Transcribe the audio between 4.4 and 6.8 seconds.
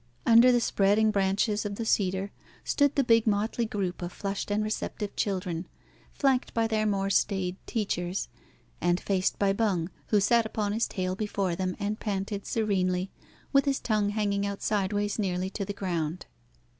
and receptive children, flanked by